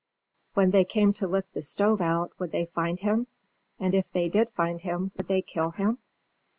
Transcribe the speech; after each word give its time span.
When 0.55 0.71
they 0.71 0.83
came 0.83 1.13
to 1.13 1.27
lift 1.27 1.53
the 1.53 1.61
stove 1.61 2.01
out, 2.01 2.31
would 2.39 2.51
they 2.51 2.65
find 2.65 2.99
him? 3.01 3.27
and 3.79 3.93
if 3.93 4.11
they 4.13 4.29
did 4.29 4.49
find 4.49 4.81
him, 4.81 5.11
would 5.15 5.27
they 5.27 5.43
kill 5.43 5.69
him? 5.69 5.99